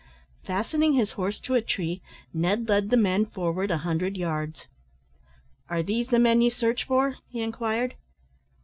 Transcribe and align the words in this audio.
Fastening 0.43 0.93
his 0.93 1.11
horse 1.11 1.39
to 1.41 1.53
a 1.53 1.61
tree, 1.61 2.01
Ned 2.33 2.67
led 2.67 2.89
the 2.89 2.97
men 2.97 3.23
forward 3.27 3.69
a 3.69 3.77
hundred 3.77 4.17
yards. 4.17 4.65
"Are 5.69 5.83
these 5.83 6.07
the 6.07 6.17
men 6.17 6.41
you 6.41 6.49
search 6.49 6.85
for!" 6.85 7.17
he 7.29 7.39
inquired. 7.43 7.93